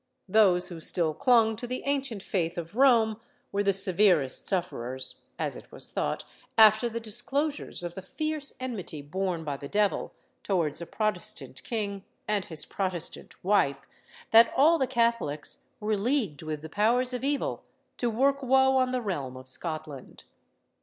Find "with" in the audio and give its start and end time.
16.41-16.63